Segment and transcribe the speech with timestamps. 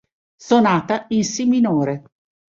[0.35, 2.03] Sonata in si minore